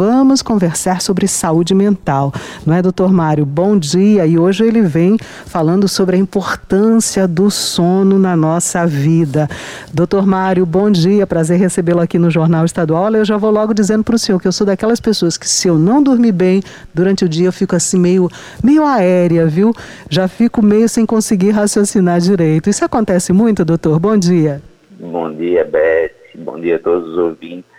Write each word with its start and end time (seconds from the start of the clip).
vamos 0.00 0.40
conversar 0.40 1.02
sobre 1.02 1.28
saúde 1.28 1.74
mental. 1.74 2.32
Não 2.64 2.74
é, 2.74 2.80
doutor 2.80 3.12
Mário? 3.12 3.44
Bom 3.44 3.78
dia. 3.78 4.24
E 4.24 4.38
hoje 4.38 4.64
ele 4.64 4.80
vem 4.80 5.18
falando 5.44 5.86
sobre 5.86 6.16
a 6.16 6.18
importância 6.18 7.28
do 7.28 7.50
sono 7.50 8.18
na 8.18 8.34
nossa 8.34 8.86
vida. 8.86 9.46
Doutor 9.92 10.26
Mário, 10.26 10.64
bom 10.64 10.90
dia. 10.90 11.26
Prazer 11.26 11.60
recebê-lo 11.60 12.00
aqui 12.00 12.18
no 12.18 12.30
Jornal 12.30 12.64
Estadual. 12.64 13.02
Olha, 13.02 13.18
eu 13.18 13.26
já 13.26 13.36
vou 13.36 13.50
logo 13.50 13.74
dizendo 13.74 14.02
para 14.02 14.14
o 14.14 14.18
senhor 14.18 14.40
que 14.40 14.48
eu 14.48 14.52
sou 14.52 14.66
daquelas 14.66 15.00
pessoas 15.00 15.36
que, 15.36 15.46
se 15.46 15.68
eu 15.68 15.76
não 15.76 16.02
dormir 16.02 16.32
bem 16.32 16.62
durante 16.94 17.26
o 17.26 17.28
dia, 17.28 17.48
eu 17.48 17.52
fico 17.52 17.76
assim 17.76 18.00
meio, 18.00 18.30
meio 18.64 18.86
aérea, 18.86 19.46
viu? 19.46 19.74
Já 20.08 20.28
fico 20.28 20.62
meio 20.62 20.88
sem 20.88 21.04
conseguir 21.04 21.50
raciocinar 21.50 22.20
direito. 22.20 22.70
Isso 22.70 22.82
acontece 22.82 23.34
muito, 23.34 23.66
doutor? 23.66 24.00
Bom 24.00 24.16
dia. 24.16 24.62
Bom 24.98 25.30
dia, 25.30 25.62
Beth. 25.62 26.40
Bom 26.42 26.58
dia 26.58 26.76
a 26.76 26.78
todos 26.78 27.06
os 27.06 27.18
ouvintes. 27.18 27.70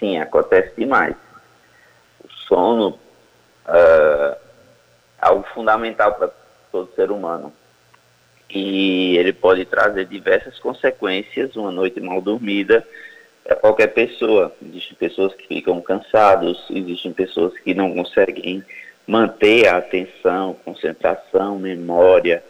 Sim, 0.00 0.16
acontece 0.16 0.72
demais. 0.78 1.14
Sono 2.46 2.88
uh, 2.88 3.68
é 3.68 4.38
algo 5.20 5.44
fundamental 5.54 6.14
para 6.14 6.30
todo 6.70 6.94
ser 6.94 7.10
humano. 7.10 7.52
E 8.50 9.16
ele 9.16 9.32
pode 9.32 9.64
trazer 9.64 10.04
diversas 10.06 10.58
consequências, 10.58 11.56
uma 11.56 11.70
noite 11.70 12.00
mal 12.00 12.20
dormida, 12.20 12.86
para 13.44 13.56
qualquer 13.56 13.88
pessoa. 13.88 14.52
Existem 14.62 14.96
pessoas 14.96 15.34
que 15.34 15.46
ficam 15.46 15.80
cansados, 15.80 16.62
existem 16.70 17.12
pessoas 17.12 17.56
que 17.58 17.74
não 17.74 17.94
conseguem 17.94 18.62
manter 19.06 19.68
a 19.68 19.78
atenção, 19.78 20.54
concentração, 20.64 21.58
memória, 21.58 22.42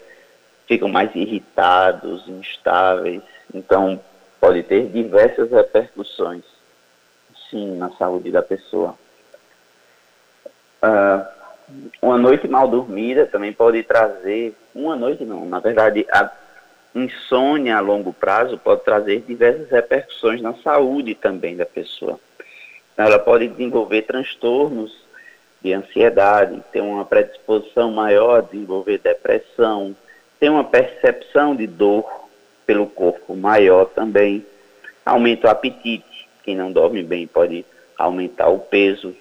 ficam 0.67 0.89
mais 0.89 1.15
irritados, 1.15 2.27
instáveis. 2.29 3.23
Então, 3.55 4.01
pode 4.41 4.63
ter 4.65 4.89
diversas 4.89 5.51
repercussões, 5.51 6.43
sim, 7.51 7.77
na 7.77 7.91
saúde 7.93 8.31
da 8.31 8.43
pessoa. 8.43 8.97
Uh, 10.83 11.25
uma 12.01 12.19
noite 12.19 12.49
mal 12.49 12.69
dormida 12.69 13.27
também 13.27 13.53
pode 13.53 13.83
trazer, 13.83 14.55
uma 14.75 14.97
noite 14.97 15.25
não, 15.25 15.47
na 15.47 15.61
verdade, 15.61 16.07
a 16.13 16.31
insônia 16.95 17.77
a 17.77 17.81
longo 17.81 18.13
prazo 18.13 18.59
pode 18.59 18.85
trazer 18.85 19.25
diversas 19.27 19.71
repercussões 19.71 20.43
na 20.43 20.55
saúde 20.55 21.15
também 21.15 21.57
da 21.57 21.65
pessoa. 21.65 22.19
Então, 22.93 23.07
ela 23.07 23.19
pode 23.19 23.49
desenvolver 23.49 24.03
transtornos 24.03 24.93
de 25.63 25.73
ansiedade, 25.73 26.63
ter 26.73 26.81
uma 26.81 27.05
predisposição 27.05 27.91
maior 27.93 28.39
a 28.39 28.43
desenvolver 28.43 28.99
depressão, 28.99 29.97
ter 30.39 30.51
uma 30.51 30.65
percepção 30.65 31.55
de 31.55 31.67
dor 31.67 32.05
pelo 32.67 32.87
corpo 32.87 33.35
maior 33.35 33.87
também, 33.87 34.45
aumenta 35.07 35.47
o 35.47 35.51
apetite, 35.51 36.29
quem 36.43 36.57
não 36.57 36.73
dorme 36.73 37.03
bem 37.03 37.27
pode 37.27 37.65
aumentar 37.97 38.49
o 38.49 38.59
peso, 38.59 39.15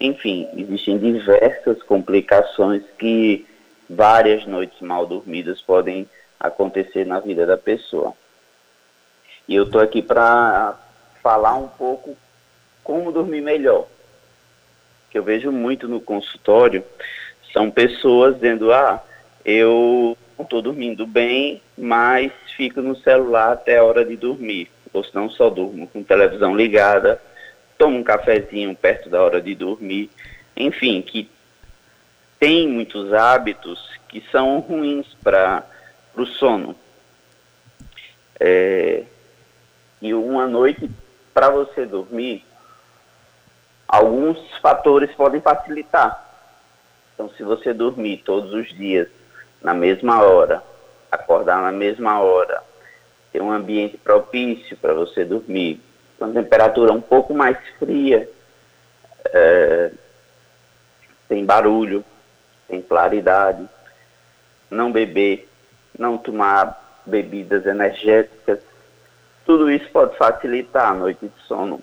enfim, 0.00 0.48
existem 0.56 0.98
diversas 0.98 1.82
complicações 1.82 2.82
que 2.98 3.46
várias 3.88 4.46
noites 4.46 4.80
mal 4.80 5.06
dormidas 5.06 5.60
podem 5.60 6.08
acontecer 6.38 7.04
na 7.04 7.20
vida 7.20 7.44
da 7.44 7.58
pessoa. 7.58 8.14
E 9.46 9.54
eu 9.54 9.64
estou 9.64 9.80
aqui 9.80 10.00
para 10.00 10.78
falar 11.22 11.54
um 11.56 11.68
pouco 11.68 12.16
como 12.82 13.12
dormir 13.12 13.42
melhor. 13.42 13.86
Que 15.10 15.18
eu 15.18 15.22
vejo 15.22 15.52
muito 15.52 15.86
no 15.86 16.00
consultório 16.00 16.82
são 17.52 17.70
pessoas 17.70 18.36
dizendo: 18.36 18.72
ah, 18.72 19.02
eu 19.44 20.16
não 20.38 20.44
estou 20.44 20.62
dormindo 20.62 21.06
bem, 21.06 21.60
mas 21.76 22.32
fico 22.56 22.80
no 22.80 22.96
celular 22.96 23.52
até 23.52 23.78
a 23.78 23.84
hora 23.84 24.04
de 24.04 24.16
dormir. 24.16 24.70
Ou 24.92 25.04
se 25.04 25.14
não, 25.14 25.28
só 25.28 25.50
durmo 25.50 25.86
com 25.88 26.02
televisão 26.02 26.56
ligada, 26.56 27.20
tomo 27.80 27.96
um 27.96 28.04
cafezinho 28.04 28.76
perto 28.76 29.08
da 29.08 29.22
hora 29.22 29.40
de 29.40 29.54
dormir. 29.54 30.10
Enfim, 30.54 31.00
que 31.00 31.30
tem 32.38 32.68
muitos 32.68 33.10
hábitos 33.10 33.98
que 34.06 34.22
são 34.30 34.58
ruins 34.60 35.06
para 35.22 35.64
o 36.14 36.26
sono. 36.26 36.76
É, 38.38 39.04
e 40.02 40.12
uma 40.12 40.46
noite 40.46 40.90
para 41.32 41.48
você 41.48 41.86
dormir, 41.86 42.44
alguns 43.88 44.38
fatores 44.58 45.10
podem 45.12 45.40
facilitar. 45.40 46.22
Então, 47.14 47.30
se 47.30 47.42
você 47.42 47.72
dormir 47.72 48.18
todos 48.18 48.52
os 48.52 48.68
dias 48.76 49.08
na 49.62 49.72
mesma 49.72 50.22
hora, 50.22 50.62
acordar 51.10 51.62
na 51.62 51.72
mesma 51.72 52.20
hora, 52.20 52.62
ter 53.32 53.40
um 53.40 53.50
ambiente 53.50 53.96
propício 53.96 54.76
para 54.76 54.92
você 54.92 55.24
dormir, 55.24 55.80
com 56.20 56.32
temperatura 56.34 56.92
um 56.92 57.00
pouco 57.00 57.32
mais 57.32 57.56
fria, 57.78 58.28
é, 59.32 59.90
tem 61.26 61.46
barulho, 61.46 62.04
tem 62.68 62.82
claridade, 62.82 63.66
não 64.70 64.92
beber, 64.92 65.48
não 65.98 66.18
tomar 66.18 67.00
bebidas 67.06 67.64
energéticas, 67.64 68.60
tudo 69.46 69.70
isso 69.70 69.88
pode 69.90 70.14
facilitar 70.18 70.90
a 70.90 70.94
noite 70.94 71.26
de 71.26 71.42
sono. 71.46 71.80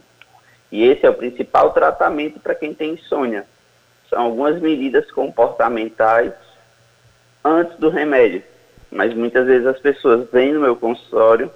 E 0.71 0.83
esse 0.83 1.05
é 1.05 1.09
o 1.09 1.15
principal 1.15 1.73
tratamento 1.73 2.39
para 2.39 2.53
quem 2.53 2.75
tem 2.75 2.93
insônia. 2.93 3.43
São 4.07 4.21
algumas 4.21 4.61
medidas 4.61 5.09
comportamentais 5.11 6.33
antes 7.43 7.75
do 7.77 7.89
remédio. 7.89 8.43
Mas 8.91 9.13
muitas 9.13 9.47
vezes 9.47 9.65
as 9.65 9.79
pessoas 9.79 10.29
vêm 10.29 10.53
no 10.53 10.61
meu 10.61 10.75
consultório 10.75 11.51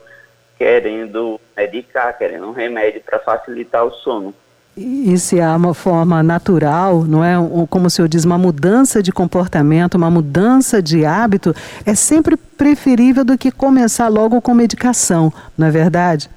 querendo 0.62 1.42
medicar, 1.58 2.16
querendo 2.16 2.46
um 2.46 2.52
remédio 2.52 3.02
para 3.04 3.18
facilitar 3.18 3.84
o 3.84 3.90
sono. 3.90 4.32
E 4.78 5.18
se 5.18 5.42
há 5.42 5.56
uma 5.56 5.74
forma 5.74 6.22
natural, 6.22 7.04
não 7.04 7.26
é? 7.26 7.34
Como 7.68 7.88
o 7.88 7.90
senhor 7.90 8.08
diz, 8.08 8.26
uma 8.26 8.38
mudança 8.38 9.02
de 9.02 9.12
comportamento, 9.12 9.96
uma 9.96 10.12
mudança 10.12 10.80
de 10.80 11.04
hábito, 11.04 11.52
é 11.84 11.96
sempre 11.96 12.38
preferível 12.38 13.26
do 13.26 13.40
que 13.40 13.50
começar 13.50 14.08
logo 14.08 14.40
com 14.40 14.54
medicação, 14.54 15.34
não 15.58 15.66
é 15.66 15.72
verdade? 15.72 16.30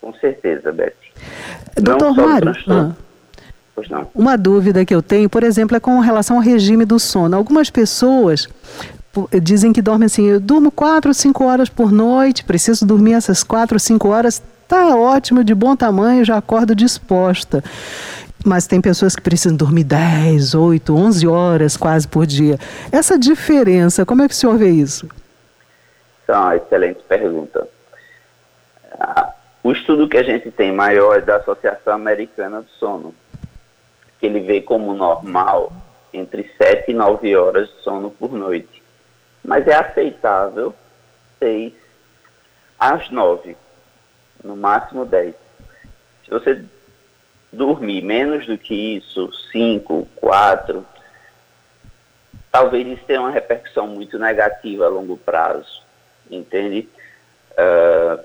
Com 0.00 0.14
certeza, 0.14 0.72
Beth. 0.72 0.94
Doutor 1.76 2.16
Mário, 2.16 2.52
ah, 2.70 2.92
uma 4.14 4.38
dúvida 4.38 4.82
que 4.86 4.94
eu 4.94 5.02
tenho, 5.02 5.28
por 5.28 5.42
exemplo, 5.42 5.76
é 5.76 5.80
com 5.80 6.00
relação 6.00 6.36
ao 6.36 6.42
regime 6.42 6.86
do 6.86 6.98
sono. 6.98 7.36
Algumas 7.36 7.68
pessoas 7.68 8.48
dizem 9.40 9.72
que 9.72 9.80
dormem 9.80 10.06
assim, 10.06 10.26
eu 10.26 10.38
durmo 10.38 10.70
quatro, 10.70 11.14
cinco 11.14 11.44
horas 11.44 11.68
por 11.68 11.90
noite, 11.90 12.44
preciso 12.44 12.86
dormir 12.86 13.14
essas 13.14 13.42
quatro, 13.42 13.78
cinco 13.80 14.08
horas, 14.08 14.42
tá 14.66 14.94
ótimo, 14.94 15.42
de 15.42 15.54
bom 15.54 15.74
tamanho, 15.74 16.24
já 16.24 16.36
acordo 16.36 16.74
disposta. 16.74 17.62
Mas 18.44 18.66
tem 18.66 18.80
pessoas 18.80 19.16
que 19.16 19.22
precisam 19.22 19.56
dormir 19.56 19.84
10, 19.84 20.54
8, 20.54 20.94
11 20.94 21.26
horas 21.26 21.76
quase 21.76 22.06
por 22.06 22.24
dia. 22.26 22.58
Essa 22.92 23.18
diferença, 23.18 24.06
como 24.06 24.22
é 24.22 24.28
que 24.28 24.34
o 24.34 24.36
senhor 24.36 24.56
vê 24.56 24.68
isso? 24.68 25.08
Então, 26.22 26.36
é 26.36 26.38
uma 26.38 26.56
excelente 26.56 27.00
pergunta. 27.08 27.66
Ah, 29.00 29.32
o 29.62 29.72
estudo 29.72 30.08
que 30.08 30.16
a 30.16 30.22
gente 30.22 30.50
tem 30.50 30.72
maior 30.72 31.18
é 31.18 31.20
da 31.20 31.36
Associação 31.36 31.94
Americana 31.94 32.62
do 32.62 32.68
Sono, 32.78 33.14
que 34.20 34.26
ele 34.26 34.40
vê 34.40 34.60
como 34.60 34.94
normal 34.94 35.72
entre 36.12 36.50
7 36.56 36.90
e 36.90 36.94
9 36.94 37.36
horas 37.36 37.68
de 37.68 37.82
sono 37.82 38.10
por 38.10 38.32
noite 38.32 38.77
mas 39.48 39.66
é 39.66 39.74
aceitável 39.74 40.74
seis 41.38 41.72
às 42.78 43.08
nove, 43.08 43.56
no 44.44 44.54
máximo 44.54 45.06
dez. 45.06 45.34
Se 46.22 46.30
você 46.30 46.62
dormir 47.50 48.02
menos 48.02 48.46
do 48.46 48.58
que 48.58 48.98
isso, 48.98 49.32
cinco, 49.50 50.06
quatro, 50.16 50.84
talvez 52.52 52.86
isso 52.86 53.02
tenha 53.06 53.22
uma 53.22 53.30
repercussão 53.30 53.86
muito 53.86 54.18
negativa 54.18 54.84
a 54.84 54.90
longo 54.90 55.16
prazo, 55.16 55.82
entende? 56.30 56.86
Uh, 57.52 58.22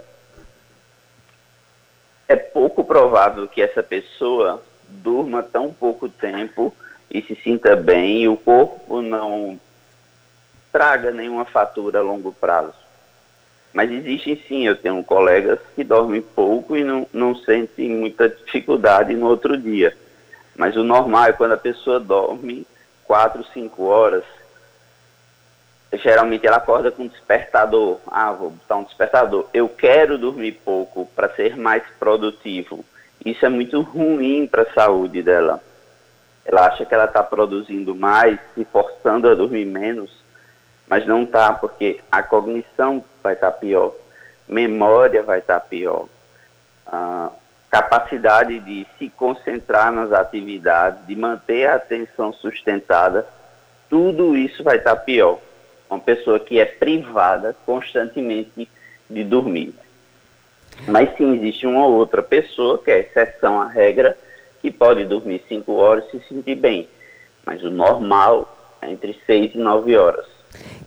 é 2.28 2.36
pouco 2.36 2.84
provável 2.84 3.48
que 3.48 3.62
essa 3.62 3.82
pessoa 3.82 4.62
durma 4.90 5.42
tão 5.42 5.72
pouco 5.72 6.10
tempo 6.10 6.76
e 7.10 7.22
se 7.22 7.34
sinta 7.36 7.78
bem 7.78 8.24
e 8.24 8.28
o 8.28 8.36
corpo 8.36 9.02
não 9.02 9.58
traga 10.74 11.12
nenhuma 11.12 11.46
fatura 11.46 12.00
a 12.00 12.02
longo 12.02 12.34
prazo. 12.34 12.74
Mas 13.72 13.92
existem 13.92 14.36
sim, 14.48 14.68
eu 14.68 14.76
tenho 14.76 15.04
colegas 15.04 15.60
que 15.76 15.84
dormem 15.84 16.22
pouco 16.22 16.76
e 16.76 16.84
não, 16.84 17.08
não 17.14 17.36
sentem 17.36 17.90
muita 17.90 18.28
dificuldade 18.28 19.14
no 19.14 19.28
outro 19.28 19.56
dia. 19.56 19.96
Mas 20.56 20.76
o 20.76 20.84
normal 20.84 21.26
é 21.26 21.34
quando 21.34 21.54
a 21.54 21.58
pessoa 21.58 22.00
dorme 22.00 22.68
4, 23.06 23.44
5 23.54 23.84
horas, 23.84 24.24
geralmente 25.94 26.46
ela 26.46 26.58
acorda 26.58 26.92
com 26.92 27.04
um 27.04 27.08
despertador. 27.08 28.00
Ah, 28.08 28.32
vou 28.32 28.52
botar 28.52 28.78
um 28.78 28.84
despertador. 28.84 29.48
Eu 29.54 29.70
quero 29.70 30.18
dormir 30.18 30.54
pouco 30.66 31.08
para 31.16 31.30
ser 31.30 31.56
mais 31.56 31.84
produtivo. 32.00 32.84
Isso 33.24 33.46
é 33.46 33.50
muito 33.50 33.82
ruim 33.82 34.48
para 34.48 34.64
a 34.64 34.74
saúde 34.74 35.22
dela. 35.22 35.62
Ela 36.46 36.68
acha 36.68 36.86
que 36.86 36.94
ela 36.94 37.06
está 37.06 37.24
produzindo 37.24 37.96
mais, 37.96 38.40
se 38.54 38.66
forçando 38.66 39.30
a 39.30 39.34
dormir 39.34 39.66
menos, 39.66 40.23
mas 40.88 41.06
não 41.06 41.24
está, 41.24 41.54
porque 41.54 42.00
a 42.12 42.22
cognição 42.22 43.04
vai 43.22 43.34
estar 43.34 43.52
tá 43.52 43.58
pior, 43.58 43.94
memória 44.48 45.24
vai 45.24 45.40
estar 45.40 45.60
tá 45.60 45.66
pior, 45.66 46.08
a, 46.86 47.32
capacidade 47.74 48.60
de 48.60 48.86
se 49.00 49.10
concentrar 49.10 49.92
nas 49.92 50.12
atividades, 50.12 51.08
de 51.08 51.16
manter 51.16 51.66
a 51.66 51.74
atenção 51.74 52.32
sustentada, 52.32 53.28
tudo 53.90 54.38
isso 54.38 54.64
vai 54.64 54.78
estar 54.78 54.96
pior. 54.98 55.40
Uma 55.90 56.00
pessoa 56.00 56.40
que 56.40 56.60
é 56.60 56.66
privada 56.66 57.56
constantemente 57.66 58.70
de 59.10 59.24
dormir. 59.24 59.74
Mas 60.88 61.18
sim, 61.18 61.36
existe 61.36 61.66
uma 61.66 61.88
outra 61.88 62.22
pessoa, 62.22 62.78
que 62.78 62.92
é 62.92 63.00
exceção 63.00 63.60
à 63.60 63.68
regra, 63.68 64.16
que 64.62 64.70
pode 64.70 65.04
dormir 65.06 65.44
5 65.50 65.72
horas 65.74 66.06
e 66.14 66.20
se 66.20 66.28
sentir 66.28 66.56
bem. 66.56 66.88
Mas 67.44 67.64
o 67.64 67.72
normal 67.72 68.78
é 68.84 68.92
entre 68.92 69.20
6 69.26 69.56
e 69.56 69.58
9 69.58 69.98
horas. 69.98 70.28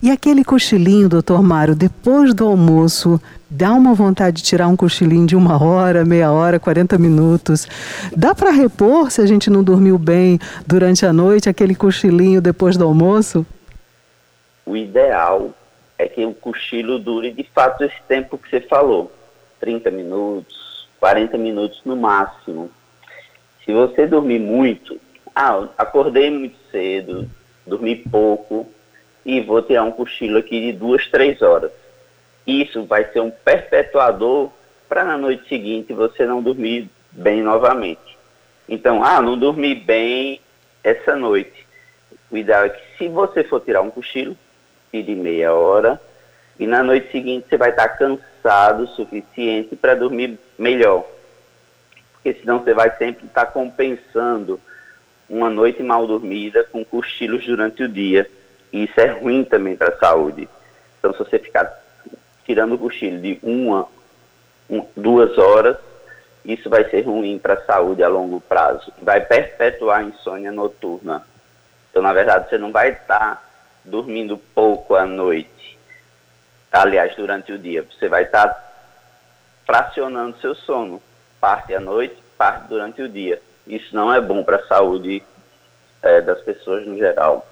E 0.06 0.10
aquele 0.12 0.44
cochilinho, 0.44 1.08
doutor 1.08 1.42
Mário, 1.42 1.74
depois 1.74 2.32
do 2.32 2.46
almoço, 2.46 3.20
dá 3.50 3.72
uma 3.72 3.92
vontade 3.92 4.36
de 4.36 4.44
tirar 4.44 4.68
um 4.68 4.76
cochilinho 4.76 5.26
de 5.26 5.34
uma 5.34 5.60
hora, 5.60 6.04
meia 6.04 6.30
hora, 6.30 6.60
40 6.60 6.96
minutos. 6.96 7.66
Dá 8.16 8.32
para 8.32 8.52
repor 8.52 9.10
se 9.10 9.20
a 9.20 9.26
gente 9.26 9.50
não 9.50 9.64
dormiu 9.64 9.98
bem 9.98 10.38
durante 10.64 11.04
a 11.04 11.12
noite, 11.12 11.48
aquele 11.48 11.74
cochilinho 11.74 12.40
depois 12.40 12.76
do 12.76 12.84
almoço? 12.84 13.44
O 14.64 14.76
ideal 14.76 15.52
é 15.98 16.06
que 16.06 16.24
o 16.24 16.32
cochilo 16.32 17.00
dure 17.00 17.32
de 17.32 17.42
fato 17.52 17.82
esse 17.82 18.00
tempo 18.06 18.38
que 18.38 18.48
você 18.48 18.60
falou. 18.60 19.10
30 19.58 19.90
minutos, 19.90 20.88
40 21.00 21.36
minutos 21.36 21.80
no 21.84 21.96
máximo. 21.96 22.70
Se 23.64 23.72
você 23.72 24.06
dormir 24.06 24.38
muito, 24.38 25.00
ah, 25.34 25.66
acordei 25.76 26.30
muito 26.30 26.54
cedo, 26.70 27.28
dormi 27.66 27.96
pouco 27.96 28.68
e 29.26 29.40
vou 29.40 29.60
ter 29.60 29.80
um 29.82 29.90
cochilo 29.90 30.38
aqui 30.38 30.60
de 30.60 30.72
duas, 30.72 31.04
três 31.08 31.42
horas. 31.42 31.72
Isso 32.46 32.84
vai 32.84 33.04
ser 33.10 33.20
um 33.20 33.30
perpetuador 33.30 34.52
para 34.88 35.04
na 35.04 35.18
noite 35.18 35.48
seguinte 35.48 35.92
você 35.92 36.24
não 36.24 36.40
dormir 36.40 36.88
bem 37.10 37.42
novamente. 37.42 38.16
Então, 38.68 39.02
ah, 39.02 39.20
não 39.20 39.36
dormi 39.36 39.74
bem 39.74 40.40
essa 40.82 41.16
noite. 41.16 41.66
O 42.30 42.36
ideal 42.36 42.66
é 42.66 42.68
que 42.68 42.80
se 42.96 43.08
você 43.08 43.42
for 43.42 43.60
tirar 43.60 43.80
um 43.80 43.90
cochilo, 43.90 44.36
tire 44.92 45.16
meia 45.16 45.52
hora 45.52 46.00
e 46.56 46.64
na 46.64 46.84
noite 46.84 47.10
seguinte 47.10 47.46
você 47.48 47.56
vai 47.56 47.70
estar 47.70 47.88
cansado 47.88 48.84
o 48.84 48.88
suficiente 48.88 49.74
para 49.74 49.96
dormir 49.96 50.38
melhor. 50.56 51.04
Porque 52.12 52.32
senão 52.34 52.60
você 52.60 52.72
vai 52.72 52.96
sempre 52.96 53.26
estar 53.26 53.46
compensando 53.46 54.60
uma 55.28 55.50
noite 55.50 55.82
mal 55.82 56.06
dormida 56.06 56.62
com 56.62 56.84
cochilos 56.84 57.44
durante 57.44 57.82
o 57.82 57.88
dia. 57.88 58.30
E 58.72 58.84
isso 58.84 59.00
é 59.00 59.06
ruim 59.06 59.44
também 59.44 59.76
para 59.76 59.94
a 59.94 59.98
saúde. 59.98 60.48
Então, 60.98 61.12
se 61.12 61.18
você 61.18 61.38
ficar 61.38 61.82
tirando 62.44 62.74
o 62.74 62.78
cochilo 62.78 63.20
de 63.20 63.38
uma, 63.42 63.86
um, 64.68 64.84
duas 64.96 65.36
horas, 65.38 65.76
isso 66.44 66.70
vai 66.70 66.88
ser 66.90 67.02
ruim 67.02 67.38
para 67.38 67.54
a 67.54 67.64
saúde 67.64 68.02
a 68.02 68.08
longo 68.08 68.40
prazo. 68.40 68.92
Vai 69.02 69.20
perpetuar 69.20 70.00
a 70.00 70.04
insônia 70.04 70.52
noturna. 70.52 71.26
Então, 71.90 72.02
na 72.02 72.12
verdade, 72.12 72.48
você 72.48 72.58
não 72.58 72.72
vai 72.72 72.90
estar 72.90 73.44
dormindo 73.84 74.38
pouco 74.54 74.94
à 74.94 75.06
noite 75.06 75.56
aliás, 76.80 77.14
durante 77.16 77.52
o 77.52 77.58
dia. 77.58 77.82
Você 77.82 78.08
vai 78.08 78.24
estar 78.24 78.64
fracionando 79.64 80.38
seu 80.38 80.54
sono, 80.54 81.02
parte 81.40 81.74
à 81.74 81.80
noite, 81.80 82.16
parte 82.36 82.68
durante 82.68 83.02
o 83.02 83.08
dia. 83.08 83.40
Isso 83.66 83.94
não 83.94 84.12
é 84.12 84.20
bom 84.20 84.44
para 84.44 84.56
a 84.56 84.66
saúde 84.66 85.22
é, 86.02 86.20
das 86.20 86.40
pessoas 86.42 86.86
no 86.86 86.96
geral. 86.96 87.46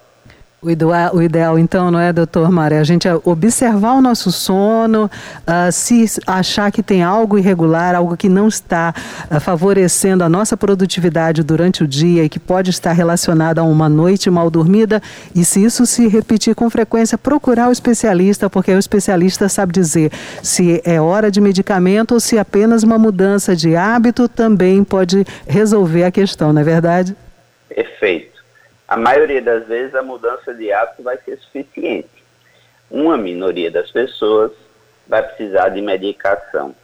O 0.64 0.70
ideal, 0.70 1.14
o 1.14 1.22
ideal, 1.22 1.58
então, 1.58 1.90
não 1.90 2.00
é, 2.00 2.10
doutor 2.10 2.50
Mário, 2.50 2.76
é 2.78 2.80
a 2.80 2.84
gente 2.84 3.06
observar 3.22 3.92
o 3.92 4.00
nosso 4.00 4.32
sono, 4.32 5.04
uh, 5.04 5.70
se 5.70 6.06
achar 6.26 6.72
que 6.72 6.82
tem 6.82 7.02
algo 7.02 7.36
irregular, 7.36 7.94
algo 7.94 8.16
que 8.16 8.30
não 8.30 8.48
está 8.48 8.94
uh, 9.30 9.38
favorecendo 9.40 10.24
a 10.24 10.28
nossa 10.28 10.56
produtividade 10.56 11.42
durante 11.42 11.84
o 11.84 11.86
dia 11.86 12.24
e 12.24 12.30
que 12.30 12.40
pode 12.40 12.70
estar 12.70 12.92
relacionado 12.92 13.58
a 13.58 13.62
uma 13.62 13.90
noite 13.90 14.30
mal 14.30 14.50
dormida, 14.50 15.02
e 15.34 15.44
se 15.44 15.62
isso 15.62 15.84
se 15.84 16.08
repetir 16.08 16.54
com 16.54 16.70
frequência, 16.70 17.18
procurar 17.18 17.68
o 17.68 17.72
especialista, 17.72 18.48
porque 18.48 18.72
o 18.72 18.78
especialista 18.78 19.50
sabe 19.50 19.70
dizer 19.70 20.10
se 20.42 20.80
é 20.82 20.98
hora 20.98 21.30
de 21.30 21.42
medicamento 21.42 22.12
ou 22.12 22.20
se 22.20 22.38
apenas 22.38 22.82
uma 22.82 22.96
mudança 22.96 23.54
de 23.54 23.76
hábito 23.76 24.30
também 24.30 24.82
pode 24.82 25.26
resolver 25.46 26.04
a 26.04 26.10
questão, 26.10 26.54
não 26.54 26.62
é 26.62 26.64
verdade? 26.64 27.14
Perfeito 27.68 28.33
a 28.86 28.96
maioria 28.96 29.40
das 29.40 29.66
vezes 29.66 29.94
a 29.94 30.02
mudança 30.02 30.52
de 30.54 30.72
hábito 30.72 31.02
vai 31.02 31.18
ser 31.24 31.38
suficiente. 31.38 32.08
Uma 32.90 33.16
minoria 33.16 33.70
das 33.70 33.90
pessoas 33.90 34.52
vai 35.06 35.22
precisar 35.22 35.70
de 35.70 35.80
medicação. 35.80 36.74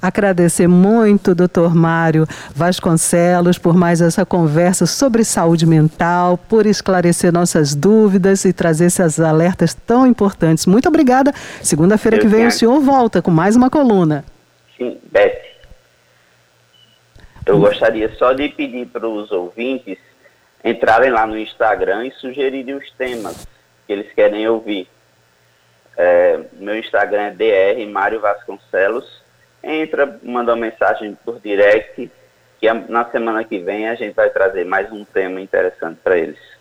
Agradecer 0.00 0.68
muito, 0.68 1.34
doutor 1.34 1.74
Mário 1.74 2.26
Vasconcelos, 2.54 3.56
por 3.56 3.74
mais 3.74 4.02
essa 4.02 4.26
conversa 4.26 4.84
sobre 4.84 5.24
saúde 5.24 5.64
mental, 5.64 6.36
por 6.36 6.66
esclarecer 6.66 7.32
nossas 7.32 7.74
dúvidas 7.74 8.44
e 8.44 8.52
trazer 8.52 8.86
esses 8.86 9.18
alertas 9.18 9.72
tão 9.72 10.06
importantes. 10.06 10.66
Muito 10.66 10.86
obrigada. 10.88 11.32
Segunda-feira 11.62 12.18
que 12.18 12.26
vem 12.26 12.46
o 12.46 12.50
senhor 12.50 12.78
volta 12.80 13.22
com 13.22 13.30
mais 13.30 13.56
uma 13.56 13.70
coluna. 13.70 14.26
Sim, 14.76 14.98
Beth. 15.10 15.43
Eu 17.46 17.58
gostaria 17.58 18.08
só 18.16 18.32
de 18.32 18.48
pedir 18.48 18.86
para 18.86 19.06
os 19.06 19.30
ouvintes 19.30 19.98
entrarem 20.64 21.10
lá 21.10 21.26
no 21.26 21.38
Instagram 21.38 22.06
e 22.06 22.10
sugerirem 22.12 22.74
os 22.74 22.90
temas 22.92 23.46
que 23.86 23.92
eles 23.92 24.10
querem 24.14 24.48
ouvir. 24.48 24.88
É, 25.96 26.40
meu 26.54 26.78
Instagram 26.78 27.22
é 27.22 27.30
dr 27.30 27.90
Mário 27.90 28.20
Vasconcelos. 28.20 29.22
Entra, 29.62 30.18
manda 30.22 30.52
uma 30.52 30.66
mensagem 30.66 31.16
por 31.22 31.38
direct 31.38 32.10
que 32.58 32.72
na 32.88 33.04
semana 33.10 33.44
que 33.44 33.58
vem 33.58 33.88
a 33.88 33.94
gente 33.94 34.14
vai 34.14 34.30
trazer 34.30 34.64
mais 34.64 34.90
um 34.90 35.04
tema 35.04 35.38
interessante 35.38 35.98
para 36.02 36.16
eles. 36.16 36.53